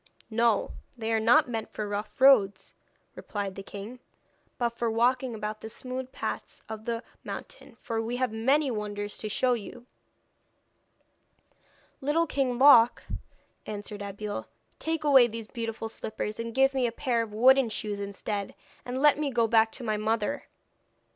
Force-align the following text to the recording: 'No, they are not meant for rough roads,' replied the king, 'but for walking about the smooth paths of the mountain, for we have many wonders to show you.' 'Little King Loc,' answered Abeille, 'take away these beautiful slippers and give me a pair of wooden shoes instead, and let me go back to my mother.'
'No, 0.31 0.71
they 0.97 1.13
are 1.13 1.19
not 1.19 1.47
meant 1.47 1.69
for 1.71 1.87
rough 1.87 2.19
roads,' 2.19 2.73
replied 3.13 3.53
the 3.53 3.61
king, 3.61 3.99
'but 4.57 4.69
for 4.71 4.89
walking 4.89 5.35
about 5.35 5.61
the 5.61 5.69
smooth 5.69 6.11
paths 6.11 6.63
of 6.67 6.85
the 6.85 7.03
mountain, 7.23 7.75
for 7.75 8.01
we 8.01 8.17
have 8.17 8.31
many 8.31 8.71
wonders 8.71 9.15
to 9.19 9.29
show 9.29 9.53
you.' 9.53 9.85
'Little 12.01 12.25
King 12.25 12.57
Loc,' 12.57 13.03
answered 13.67 14.01
Abeille, 14.01 14.47
'take 14.79 15.03
away 15.03 15.27
these 15.27 15.47
beautiful 15.47 15.87
slippers 15.87 16.39
and 16.39 16.55
give 16.55 16.73
me 16.73 16.87
a 16.87 16.91
pair 16.91 17.21
of 17.21 17.31
wooden 17.31 17.69
shoes 17.69 17.99
instead, 17.99 18.55
and 18.83 19.03
let 19.03 19.19
me 19.19 19.29
go 19.29 19.47
back 19.47 19.71
to 19.73 19.83
my 19.83 19.97
mother.' 19.97 20.47